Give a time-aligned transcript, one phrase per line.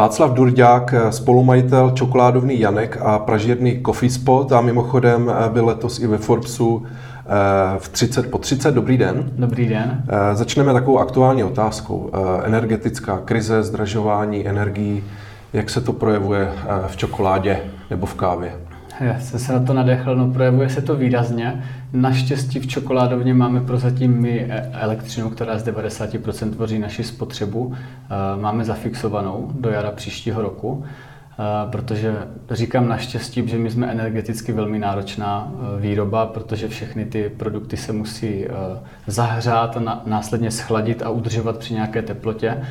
[0.00, 6.18] Václav Durďák, spolumajitel čokoládovný Janek a pražírny Coffee Spot a mimochodem byl letos i ve
[6.18, 6.86] Forbesu
[7.78, 8.74] v 30 po 30.
[8.74, 9.30] Dobrý den.
[9.36, 10.04] Dobrý den.
[10.32, 12.10] Začneme takovou aktuální otázkou.
[12.44, 15.04] Energetická krize, zdražování energií,
[15.52, 16.48] jak se to projevuje
[16.86, 18.52] v čokoládě nebo v kávě?
[19.00, 21.64] Já jsem se na to nadechl, no projevuje se to výrazně.
[21.92, 27.74] Naštěstí v čokoládovně máme prozatím my e, elektřinu, která z 90% tvoří naši spotřebu.
[27.74, 32.14] E, máme zafixovanou do jara příštího roku, e, protože
[32.50, 38.44] říkám naštěstí, že my jsme energeticky velmi náročná výroba, protože všechny ty produkty se musí
[39.06, 42.62] zahřát následně schladit a udržovat při nějaké teplotě.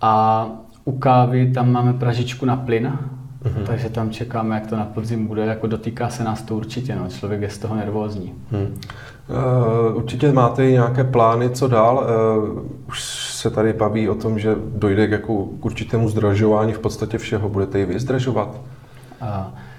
[0.00, 0.46] A
[0.84, 2.98] u kávy tam máme pražičku na plyn,
[3.42, 3.66] Mm-hmm.
[3.66, 5.46] Takže tam čekáme, jak to na podzim bude.
[5.46, 7.08] Jako dotýká se nás to určitě, no.
[7.08, 8.34] člověk je z toho nervózní.
[8.50, 8.66] Hmm.
[8.66, 12.06] Uh, určitě máte i nějaké plány, co dál.
[12.44, 16.78] Uh, už se tady baví o tom, že dojde k, jako, k určitému zdražování v
[16.78, 17.48] podstatě všeho.
[17.48, 18.60] Budete i vy zdražovat?
[19.22, 19.28] Uh,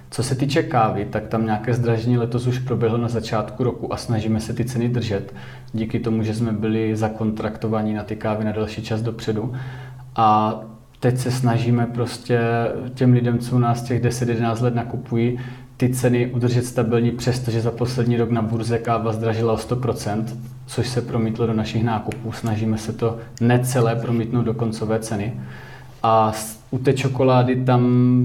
[0.10, 3.98] co se týče kávy, tak tam nějaké zdražení letos už proběhlo na začátku roku a
[3.98, 5.34] snažíme se ty ceny držet.
[5.74, 9.54] Díky tomu, že jsme byli zakontraktovaní na ty kávy na další čas dopředu.
[10.16, 10.60] A
[11.04, 12.40] teď se snažíme prostě
[12.94, 15.40] těm lidem, co u nás těch 10-11 let nakupují,
[15.78, 20.24] ty ceny udržet stabilní, přestože za poslední rok na burze káva zdražila o 100%,
[20.66, 22.32] což se promítlo do našich nákupů.
[22.32, 25.34] Snažíme se to necelé promítnout do koncové ceny.
[26.04, 26.34] A
[26.72, 27.84] u té čokolády tam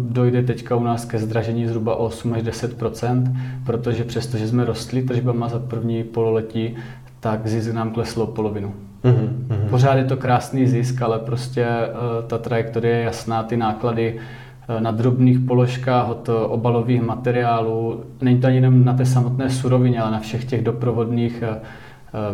[0.09, 5.49] dojde teďka u nás ke zdražení zhruba 8 až 10% protože přestože jsme rostli tržbama
[5.49, 6.77] za první pololetí,
[7.21, 8.75] tak zisk nám kleslo polovinu.
[9.05, 9.69] Mm-hmm.
[9.71, 14.15] Pořád je to krásný zisk, ale prostě uh, ta trajektorie je jasná, ty náklady
[14.69, 19.51] uh, na drobných položkách od uh, obalových materiálů, není to ani jenom na té samotné
[19.51, 21.43] surovině, ale na všech těch doprovodných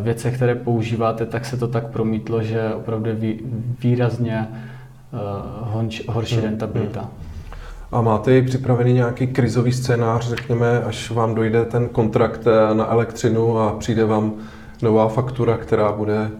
[0.03, 3.17] věcech, které používáte, tak se to tak promítlo, že opravdu je
[3.83, 4.49] výrazně
[5.61, 6.43] honč, horší mm-hmm.
[6.43, 7.09] rentabilita.
[7.93, 13.59] A máte i připravený nějaký krizový scénář, řekněme, až vám dojde ten kontrakt na elektřinu
[13.59, 14.33] a přijde vám
[14.83, 16.31] nová faktura, která bude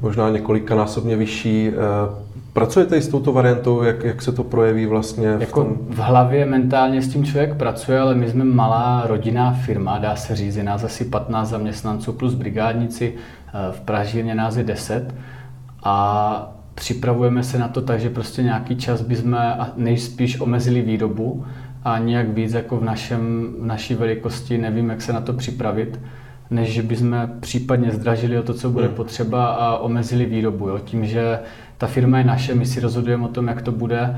[0.00, 1.68] možná několikanásobně vyšší.
[1.68, 5.36] Eh, pracujete i s touto variantou, jak, jak se to projeví vlastně?
[5.36, 5.76] V, jako tom?
[5.90, 10.36] v hlavě mentálně s tím člověk pracuje, ale my jsme malá rodinná firma, dá se
[10.36, 15.14] říct, je nás asi 15 zaměstnanců plus brigádníci, eh, v Pražírně nás je 10
[15.82, 19.38] a připravujeme se na to tak, že prostě nějaký čas bychom
[19.76, 21.44] nejspíš omezili výrobu
[21.84, 26.00] a nějak víc jako v, našem, v naší velikosti nevím, jak se na to připravit
[26.50, 28.94] než že bychom případně zdražili o to, co bude hmm.
[28.94, 30.68] potřeba a omezili výrobu.
[30.68, 30.78] Jo.
[30.78, 31.38] Tím, že
[31.78, 34.16] ta firma je naše, my si rozhodujeme o tom, jak to bude,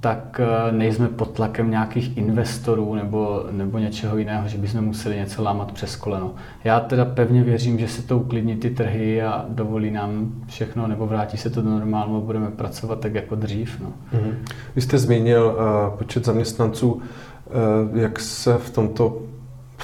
[0.00, 5.42] tak eh, nejsme pod tlakem nějakých investorů nebo, nebo něčeho jiného, že bychom museli něco
[5.42, 6.34] lámat přes koleno.
[6.64, 11.06] Já teda pevně věřím, že se to uklidní ty trhy a dovolí nám všechno, nebo
[11.06, 13.80] vrátí se to do normálu a budeme pracovat tak jako dřív.
[13.80, 13.92] No.
[14.14, 14.34] Mm-hmm.
[14.76, 16.92] Vy jste zmínil uh, počet zaměstnanců.
[16.92, 19.22] Uh, jak se v tomto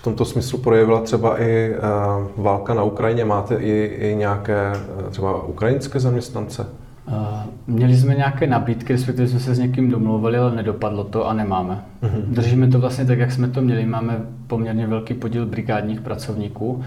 [0.03, 3.25] tomto smyslu projevila třeba i uh, válka na Ukrajině?
[3.25, 6.67] Máte i, i nějaké uh, třeba ukrajinské zaměstnance?
[7.09, 7.15] Uh,
[7.67, 11.85] měli jsme nějaké nabídky, respektive jsme se s někým domluvili, ale nedopadlo to a nemáme.
[12.03, 12.23] Uh-huh.
[12.27, 13.87] Držíme to vlastně tak, jak jsme to měli.
[13.87, 16.85] Máme poměrně velký podíl brigádních pracovníků,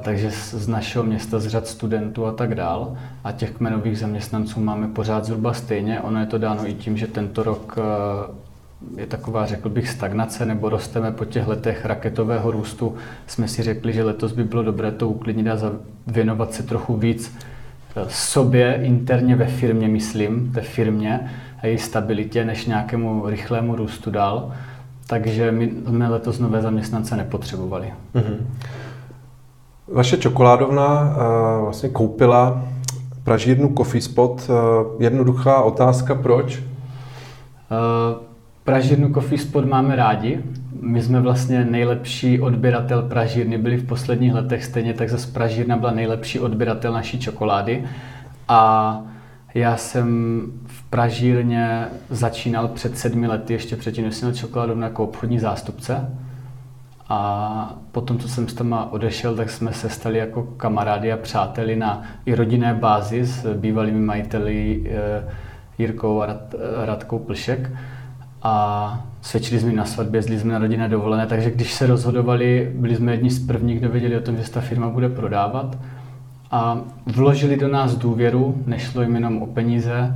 [0.00, 2.96] takže z, našeho města, z řad studentů a tak dál.
[3.24, 6.00] A těch kmenových zaměstnanců máme pořád zhruba stejně.
[6.00, 7.78] Ono je to dáno i tím, že tento rok
[8.96, 12.94] je taková, řekl bych, stagnace, nebo rosteme po těch letech raketového růstu,
[13.26, 15.72] jsme si řekli, že letos by bylo dobré to uklidnit a
[16.06, 17.36] věnovat se trochu víc
[17.96, 21.30] eh, sobě interně ve firmě, myslím, ve firmě
[21.62, 24.52] a její stabilitě, než nějakému rychlému růstu dál.
[25.06, 27.92] Takže my jsme letos nové zaměstnance nepotřebovali.
[28.14, 28.36] Mm-hmm.
[29.92, 32.64] Vaše čokoládovna uh, vlastně koupila
[33.24, 34.48] pražírnu Coffee Spot.
[34.48, 36.58] Uh, jednoduchá otázka, proč?
[36.58, 38.31] Uh,
[38.64, 40.42] Pražírnu Coffee Spot máme rádi.
[40.80, 45.92] My jsme vlastně nejlepší odběratel pražírny byli v posledních letech, stejně tak zase pražírna byla
[45.92, 47.84] nejlepší odběratel naší čokolády.
[48.48, 49.02] A
[49.54, 55.04] já jsem v pražírně začínal před sedmi lety, ještě předtím, než jsem měl čokoládu jako
[55.04, 56.10] obchodní zástupce.
[57.08, 61.76] A potom, co jsem s tam odešel, tak jsme se stali jako kamarády a přáteli
[61.76, 65.24] na i rodinné bázi s bývalými majiteli eh,
[65.78, 66.54] Jirkou a Rad,
[66.84, 67.70] Radkou Plšek
[68.42, 72.96] a svědčili jsme na svatbě, jezdili jsme na rodinné dovolené, takže když se rozhodovali, byli
[72.96, 75.76] jsme jedni z prvních, kdo věděli o tom, že se ta firma bude prodávat
[76.50, 80.14] a vložili do nás důvěru, nešlo jim jenom o peníze,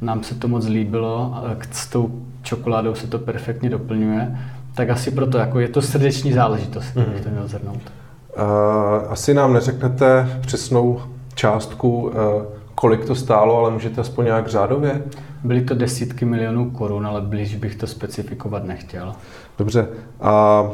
[0.00, 1.34] nám se to moc líbilo,
[1.70, 2.10] s tou
[2.42, 4.38] čokoládou se to perfektně doplňuje,
[4.74, 7.04] tak asi proto, jako je to srdeční záležitost, mm.
[7.22, 7.82] to měl zhrnout.
[8.36, 11.00] Uh, asi nám neřeknete přesnou
[11.34, 12.12] částku, uh,
[12.74, 15.02] kolik to stálo, ale můžete aspoň nějak řádově?
[15.44, 19.12] Byly to desítky milionů korun, ale blíž bych to specifikovat nechtěl.
[19.58, 19.88] Dobře.
[20.20, 20.64] A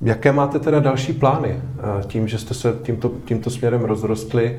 [0.00, 1.56] jaké máte teda další plány?
[2.06, 4.58] Tím, že jste se tímto, tímto směrem rozrostli,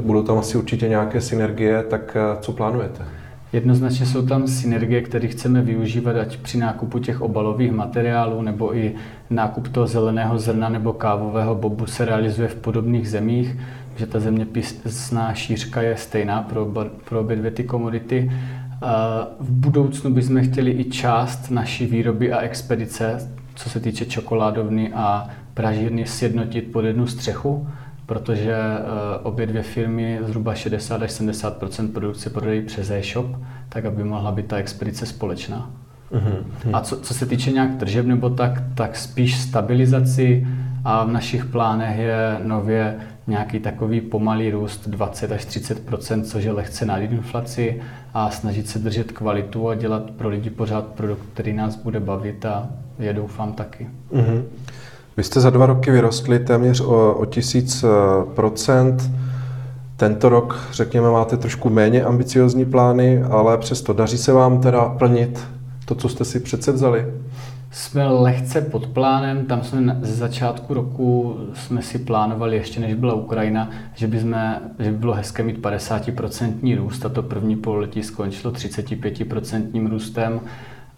[0.00, 3.04] budou tam asi určitě nějaké synergie, tak co plánujete?
[3.52, 8.94] Jednoznačně jsou tam synergie, které chceme využívat ať při nákupu těch obalových materiálů, nebo i
[9.30, 13.56] nákup toho zeleného zrna nebo kávového bobu se realizuje v podobných zemích,
[14.02, 16.66] že ta zeměpisná šířka je stejná pro,
[17.04, 18.32] pro obě dvě ty komodity.
[19.40, 25.28] V budoucnu bychom chtěli i část naší výroby a expedice, co se týče čokoládovny a
[25.54, 27.66] pražírny, sjednotit pod jednu střechu
[28.06, 33.26] protože eh, obě dvě firmy zhruba 60 až 70% produkce prodají přes e-shop,
[33.68, 35.70] tak aby mohla být ta expedice společná.
[36.12, 36.70] Mm-hmm.
[36.72, 40.46] A co, co se týče nějak tržeb nebo tak, tak spíš stabilizaci
[40.84, 42.96] a v našich plánech je nově
[43.26, 47.82] nějaký takový pomalý růst 20 až 30% což je lehce nad inflaci
[48.14, 52.44] a snažit se držet kvalitu a dělat pro lidi pořád produkt, který nás bude bavit
[52.46, 53.88] a je doufám taky.
[54.12, 54.42] Mm-hmm.
[55.16, 57.88] Vy jste za dva roky vyrostli téměř o, o tisíc eh,
[58.34, 59.10] procent.
[59.96, 65.44] Tento rok, řekněme, máte trošku méně ambiciozní plány, ale přesto daří se vám teda plnit
[65.84, 67.06] to, co jste si přece vzali?
[67.72, 73.14] Jsme lehce pod plánem, tam jsme ze začátku roku jsme si plánovali, ještě než byla
[73.14, 78.02] Ukrajina, že by, jsme, že by bylo hezké mít 50% růst a to první pololetí
[78.02, 80.40] skončilo 35% růstem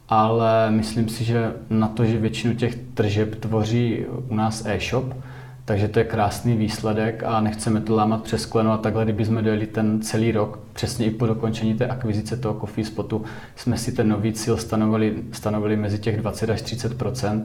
[0.09, 5.15] ale myslím si, že na to, že většinu těch tržeb tvoří u nás e-shop,
[5.64, 9.66] takže to je krásný výsledek a nechceme to lámat přes kleno a takhle, kdybychom dojeli
[9.66, 13.25] ten celý rok, přesně i po dokončení té akvizice toho coffee spotu,
[13.56, 17.43] jsme si ten nový cíl stanovili, stanovili mezi těch 20 až 30%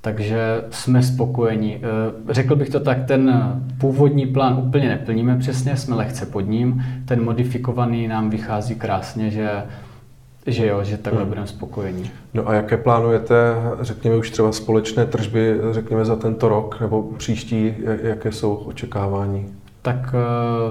[0.00, 1.80] takže jsme spokojeni.
[1.82, 3.34] Eh, řekl bych to tak, ten
[3.80, 6.84] původní plán úplně neplníme přesně, jsme lehce pod ním.
[7.04, 9.50] Ten modifikovaný nám vychází krásně, že
[10.52, 11.28] že jo, že takhle hmm.
[11.28, 12.10] budeme spokojení.
[12.34, 17.74] No a jaké plánujete, řekněme už třeba společné tržby, řekněme za tento rok nebo příští,
[18.02, 19.46] jaké jsou očekávání?
[19.82, 20.18] Tak eh,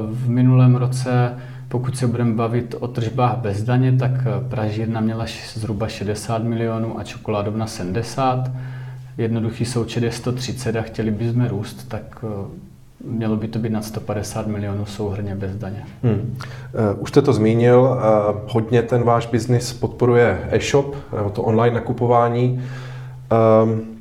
[0.10, 1.38] v minulém roce,
[1.68, 7.00] pokud se budeme bavit o tržbách bez daně, tak eh, Pražírna měla zhruba 60 milionů
[7.00, 8.52] a čokoládovna 70.
[9.18, 12.67] Jednoduchý součet je 130 a chtěli bychom růst, tak eh,
[13.04, 15.86] Mělo by to být nad 150 milionů souhrně bez daně.
[16.04, 16.38] Hmm.
[16.94, 21.76] Uh, už jste to zmínil, uh, hodně ten váš biznis podporuje e-shop, nebo to online
[21.76, 22.64] nakupování.
[23.64, 23.98] Um,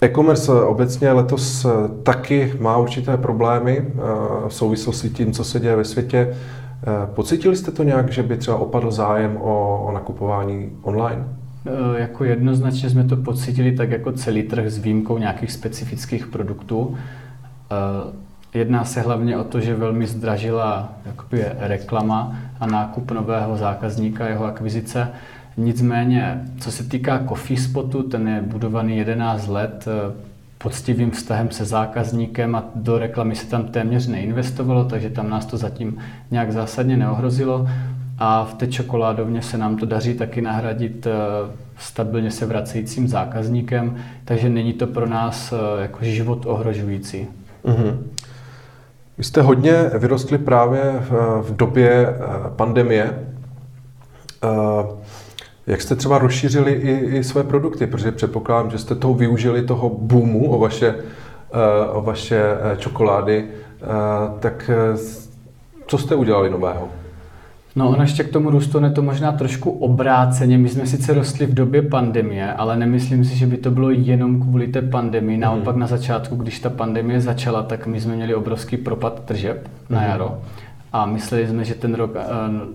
[0.00, 1.66] E-commerce obecně letos
[2.02, 3.84] taky má určité problémy
[4.48, 6.36] v souvislosti s tím, co se děje ve světě.
[7.14, 11.24] Pocítili jste to nějak, že by třeba opadl zájem o, o nakupování online?
[11.96, 16.96] Jako jednoznačně jsme to pocítili tak jako celý trh s výjimkou nějakých specifických produktů.
[17.70, 24.28] Eh, jedná se hlavně o to, že velmi zdražila jakoby, reklama a nákup nového zákazníka,
[24.28, 25.08] jeho akvizice.
[25.56, 30.28] Nicméně, co se týká Coffee Spotu, ten je budovaný 11 let eh,
[30.58, 35.56] poctivým vztahem se zákazníkem a do reklamy se tam téměř neinvestovalo, takže tam nás to
[35.56, 35.98] zatím
[36.30, 37.68] nějak zásadně neohrozilo.
[38.18, 41.10] A v té čokoládovně se nám to daří taky nahradit eh,
[41.78, 47.26] stabilně se vracejícím zákazníkem, takže není to pro nás jako život ohrožující.
[47.68, 47.98] Mm-hmm.
[49.18, 50.80] Vy jste hodně vyrostli právě
[51.42, 52.14] v, době eh,
[52.56, 53.18] pandemie.
[54.44, 54.48] Eh,
[55.66, 57.86] jak jste třeba rozšířili i, i své produkty?
[57.86, 60.94] Protože předpokládám, že jste toho využili, toho boomu o vaše,
[61.52, 62.42] eh, o vaše
[62.76, 63.44] čokolády.
[64.40, 64.70] Tak
[65.86, 66.88] co jste udělali nového?
[67.78, 70.58] No, ono ještě k tomu růstu je to možná trošku obráceně.
[70.58, 74.40] My jsme sice rostli v době pandemie, ale nemyslím si, že by to bylo jenom
[74.40, 75.36] kvůli té pandemii.
[75.36, 75.40] Mhm.
[75.40, 80.00] Naopak na začátku, když ta pandemie začala, tak my jsme měli obrovský propad tržeb na
[80.00, 80.08] mhm.
[80.10, 80.38] jaro.
[80.92, 82.24] A mysleli jsme, že ten rok eh,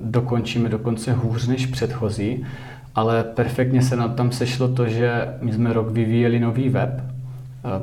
[0.03, 2.45] dokončíme dokonce hůř než předchozí,
[2.95, 7.01] ale perfektně se nám tam sešlo to, že my jsme rok vyvíjeli nový web,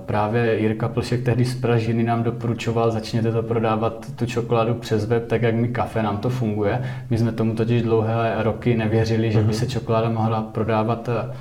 [0.06, 5.26] Právě Jirka Plšek tehdy z Pražiny nám doporučoval, začněte to prodávat tu čokoládu přes web,
[5.26, 6.82] tak jak mi kafe nám to funguje.
[7.10, 9.52] My jsme tomu totiž dlouhé roky nevěřili, že by mhm.
[9.52, 11.34] se čokoláda mohla prodávat eh,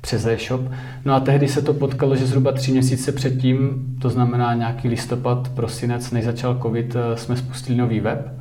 [0.00, 0.60] přes e-shop.
[1.04, 5.48] No a tehdy se to potkalo, že zhruba tři měsíce předtím, to znamená nějaký listopad,
[5.48, 8.32] prosinec, než začal covid, eh, jsme spustili nový web.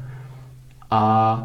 [0.92, 1.44] A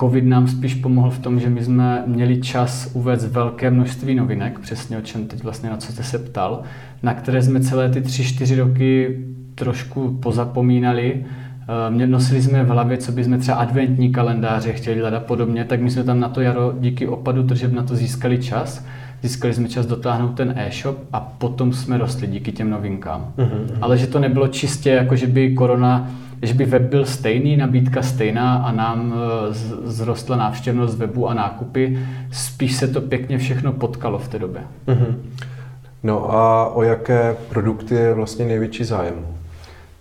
[0.00, 4.58] Covid nám spíš pomohl v tom, že my jsme měli čas uvést velké množství novinek,
[4.58, 6.62] přesně o čem teď vlastně na co jste se ptal,
[7.02, 9.18] na které jsme celé ty tři, čtyři roky
[9.54, 11.24] trošku pozapomínali.
[12.00, 15.64] Eh, nosili jsme v hlavě, co by jsme třeba adventní kalendáře chtěli dělat a podobně,
[15.64, 18.84] tak my jsme tam na to jaro díky opadu tržeb na to získali čas.
[19.22, 23.32] Získali jsme čas dotáhnout ten e-shop a potom jsme rostli díky těm novinkám.
[23.38, 23.78] Mm-hmm.
[23.80, 26.10] Ale že to nebylo čistě jako, že by korona
[26.42, 29.14] že by web byl stejný, nabídka stejná a nám
[29.84, 32.06] zrostla návštěvnost webu a nákupy.
[32.32, 34.62] Spíš se to pěkně všechno potkalo v té době.
[34.86, 35.14] Mm-hmm.
[36.02, 39.14] No a o jaké produkty je vlastně největší zájem?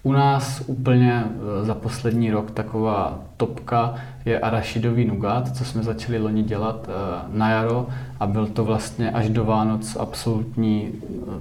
[0.04, 6.20] U nás úplně eh, za poslední rok taková topka je arašidový nugát, co jsme začali
[6.20, 7.88] loni dělat eh, na jaro
[8.20, 10.92] a byl to vlastně až do Vánoc absolutní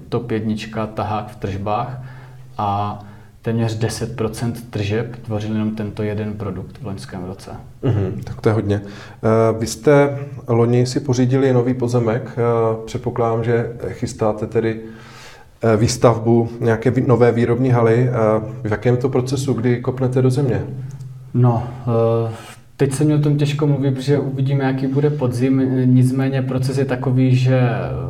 [0.09, 2.03] top jednička tahák v tržbách
[2.59, 2.99] a
[3.43, 7.51] téměř 10% tržeb tvořil jenom tento jeden produkt v loňském roce.
[7.85, 8.83] Mm-hmm, tak to je hodně.
[9.59, 10.19] Vy jste
[10.49, 12.37] loni si pořídili nový pozemek.
[12.87, 14.81] Předpokládám, že chystáte tedy
[15.63, 18.11] Eh, výstavbu nějaké nové výrobní haly.
[18.63, 20.65] V jakém to procesu, kdy kopnete do země?
[21.35, 21.69] No,
[22.29, 22.35] eh,
[22.79, 25.63] teď se mi o tom těžko mluví, protože uvidíme, jaký bude podzim.
[25.95, 27.61] Nicméně proces je takový, že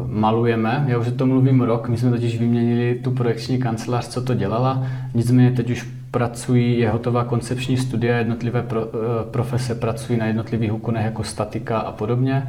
[0.06, 0.84] malujeme.
[0.88, 1.88] Já už o tom mluvím rok.
[1.88, 4.86] My jsme totiž vyměnili tu projekční kancelář, co to dělala.
[5.14, 10.74] Nicméně teď už pracují, je hotová koncepční studie, jednotlivé pro, eh, profese pracují na jednotlivých
[10.74, 12.48] úkonech jako statika a podobně.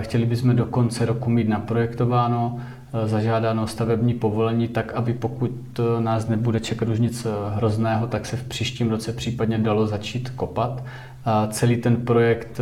[0.00, 6.00] Chtěli bychom do konce roku mít naprojektováno Eh, zažádáno stavební povolení, tak aby pokud eh,
[6.00, 10.30] nás nebude čekat už nic eh, hrozného, tak se v příštím roce případně dalo začít
[10.30, 10.84] kopat.
[11.24, 12.60] A celý ten projekt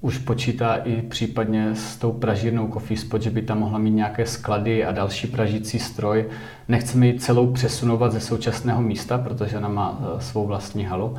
[0.00, 4.26] už počítá i případně s tou pražírnou Coffee Spot, že by tam mohla mít nějaké
[4.26, 6.26] sklady a další pražící stroj.
[6.68, 11.16] Nechceme ji celou přesunovat ze současného místa, protože ona má svou vlastní halu,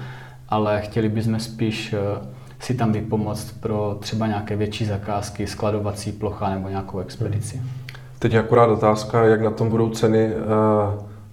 [0.50, 1.96] ale chtěli bychom spíš
[2.60, 7.58] si tam vypomoct pro třeba nějaké větší zakázky, skladovací plocha nebo nějakou expedici.
[7.58, 7.70] Hmm.
[8.20, 10.34] Teď je akorát otázka, jak na tom budou ceny eh,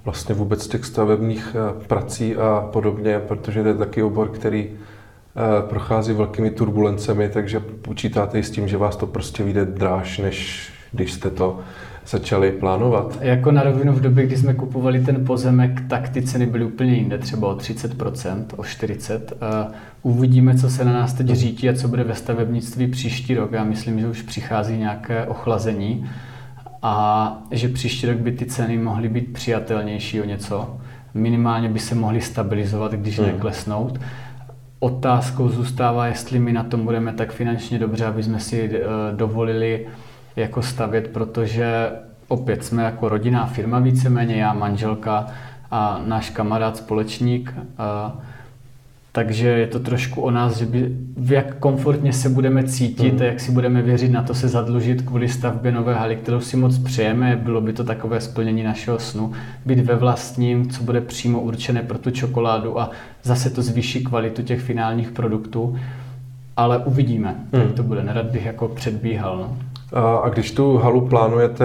[0.04, 5.68] vlastně vůbec těch stavebních eh, prací a podobně, protože to je taky obor, který eh,
[5.68, 10.68] prochází velkými turbulencemi, takže počítáte i s tím, že vás to prostě vyjde dráž, než
[10.92, 11.60] když jste to
[12.06, 13.18] začali plánovat?
[13.20, 16.94] Jako na rovinu v době, kdy jsme kupovali ten pozemek, tak ty ceny byly úplně
[16.94, 19.20] jinde, třeba o 30%, o 40%.
[20.02, 23.52] Uvidíme, co se na nás teď řítí a co bude ve stavebnictví příští rok.
[23.52, 26.06] Já myslím, že už přichází nějaké ochlazení
[26.86, 30.76] a že příští rok by ty ceny mohly být přijatelnější o něco.
[31.14, 33.28] Minimálně by se mohly stabilizovat, když hmm.
[33.28, 34.00] neklesnout.
[34.78, 39.86] Otázkou zůstává, jestli my na tom budeme tak finančně dobře, aby jsme si uh, dovolili
[40.36, 41.90] jako stavět, protože
[42.28, 45.26] opět jsme jako rodinná firma víceméně, já, manželka
[45.70, 47.54] a náš kamarád, společník.
[47.56, 48.20] Uh,
[49.14, 53.22] takže je to trošku o nás, že by, jak komfortně se budeme cítit, mm.
[53.22, 56.78] jak si budeme věřit na to se zadlužit kvůli stavbě nové haly, kterou si moc
[56.78, 57.36] přejeme.
[57.36, 59.32] Bylo by to takové splnění našeho snu.
[59.66, 62.90] Být ve vlastním, co bude přímo určené pro tu čokoládu a
[63.22, 65.76] zase to zvýší kvalitu těch finálních produktů.
[66.56, 67.60] Ale uvidíme, mm.
[67.60, 68.02] jak to bude.
[68.02, 69.38] Nerad bych jako předbíhal.
[69.38, 69.56] No.
[70.22, 71.64] A když tu halu plánujete,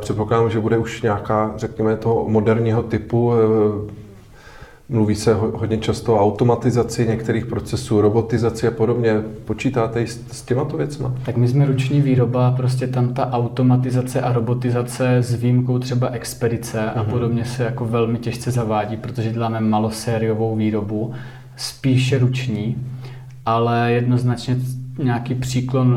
[0.00, 3.32] předpokládám, že bude už nějaká, řekněme, toho moderního typu,
[4.90, 9.14] Mluví se hodně často o automatizaci některých procesů, robotizaci a podobně.
[9.44, 11.06] Počítáte i s těmato věcmi?
[11.24, 16.90] Tak my jsme ruční výroba, prostě tam ta automatizace a robotizace s výjimkou třeba expedice
[16.90, 17.10] a mhm.
[17.10, 21.12] podobně se jako velmi těžce zavádí, protože děláme malosériovou výrobu,
[21.56, 22.76] spíše ruční,
[23.46, 24.56] ale jednoznačně
[25.02, 25.96] nějaký příklon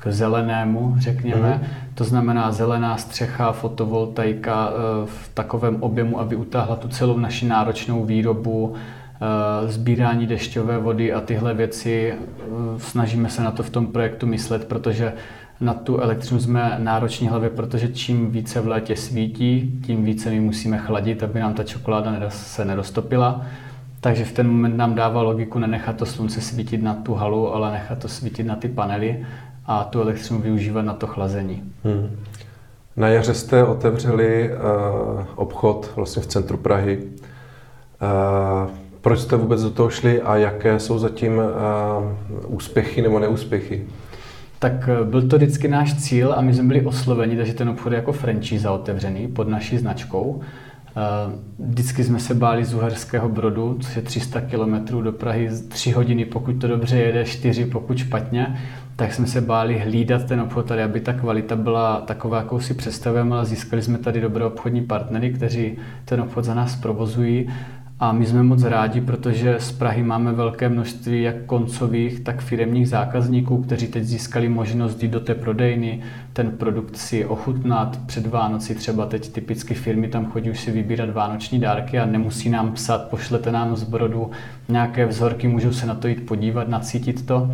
[0.00, 1.60] k zelenému, řekněme.
[1.62, 1.68] Mm.
[1.94, 8.04] To znamená zelená střecha, fotovoltaika eh, v takovém objemu, aby utáhla tu celou naši náročnou
[8.04, 12.12] výrobu, eh, sbírání dešťové vody a tyhle věci.
[12.12, 12.44] Eh,
[12.78, 15.12] snažíme se na to v tom projektu myslet, protože
[15.60, 20.40] na tu elektřinu jsme nároční hlavě, protože čím více v létě svítí, tím více my
[20.40, 23.46] musíme chladit, aby nám ta čokoláda se neroztopila.
[24.00, 27.72] Takže v ten moment nám dává logiku nenechat to slunce svítit na tu halu, ale
[27.72, 29.26] nechat to svítit na ty panely
[29.70, 31.62] a tu elektřinu využívat na to chlazení.
[31.84, 32.16] Hmm.
[32.96, 36.98] Na jaře jste otevřeli uh, obchod vlastně v centru Prahy.
[37.02, 43.86] Uh, proč jste vůbec do toho šli a jaké jsou zatím uh, úspěchy nebo neúspěchy?
[44.58, 47.96] Tak byl to vždycky náš cíl a my jsme byli osloveni, takže ten obchod je
[47.96, 50.40] jako franchise otevřený pod naší značkou.
[51.58, 56.24] Vždycky jsme se báli z Uherského Brodu, což je 300 km do Prahy, 3 hodiny,
[56.24, 58.60] pokud to dobře jede, 4 pokud špatně
[59.00, 62.74] tak jsme se báli hlídat ten obchod tady, aby ta kvalita byla taková, jakou si
[62.74, 67.48] představujeme, ale získali jsme tady dobré obchodní partnery, kteří ten obchod za nás provozují
[68.00, 72.88] a my jsme moc rádi, protože z Prahy máme velké množství jak koncových, tak firemních
[72.88, 76.00] zákazníků, kteří teď získali možnost jít do té prodejny,
[76.32, 78.74] ten produkt si ochutnat před Vánoci.
[78.74, 83.08] Třeba teď typicky firmy tam chodí už si vybírat vánoční dárky a nemusí nám psat,
[83.08, 84.30] pošlete nám z brodu
[84.68, 87.50] nějaké vzorky, můžou se na to jít podívat, nacítit to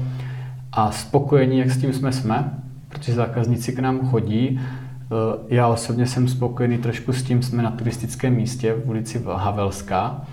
[0.76, 2.54] a spokojení, jak s tím jsme jsme,
[2.88, 4.60] protože zákazníci k nám chodí.
[4.60, 10.26] Eh, já osobně jsem spokojený trošku s tím, jsme na turistickém místě v ulici Havelská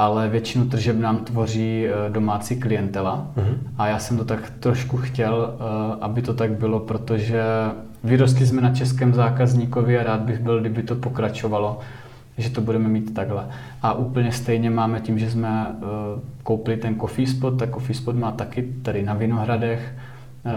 [0.00, 3.54] ale většinu tržeb nám tvoří eh, domácí klientela uh-huh.
[3.78, 7.42] a já jsem to tak trošku chtěl, eh, aby to tak bylo, protože
[8.04, 11.78] vyrostli jsme na českém zákazníkovi a rád bych byl, kdyby to pokračovalo,
[12.40, 13.48] že to budeme mít takhle.
[13.82, 15.84] A úplně stejně máme tím, že jsme eh,
[16.42, 19.94] koupili ten coffee spot, tak coffee spot má taky tady na Vinohradech,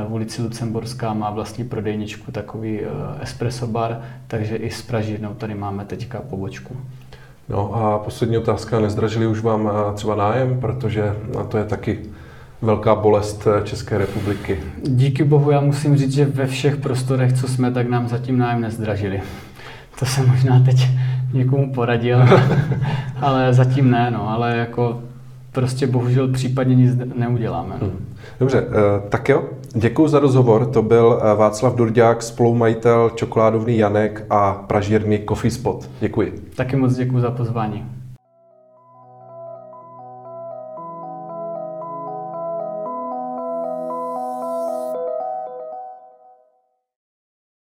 [0.07, 2.79] v ulici Lucemburská má vlastní prodejničku, takový
[3.21, 6.75] espresso bar, takže i s Pražírnou tady máme teďka pobočku.
[7.49, 11.15] No a poslední otázka, nezdražili už vám eh, třeba nájem, protože
[11.49, 11.99] to je taky
[12.61, 14.59] velká bolest eh, České republiky.
[14.83, 18.61] Díky bohu já musím říct, že ve všech prostorech, co jsme, tak nám zatím nájem
[18.61, 19.21] nezdražili.
[19.99, 20.87] To jsem možná teď
[21.33, 22.19] někomu poradil,
[23.21, 24.99] ale zatím ne, no, ale jako
[25.51, 27.75] prostě bohužel případně nic neuděláme.
[27.81, 27.87] No.
[27.87, 28.05] Hmm.
[28.39, 29.43] Dobře, eh, tak jo,
[29.75, 30.65] děkuji za rozhovor.
[30.65, 35.89] To byl Václav Durďák, spolumajitel čokoládovny Janek a pražírny Coffee Spot.
[35.99, 36.33] Děkuji.
[36.55, 37.85] Taky moc děkuji za pozvání.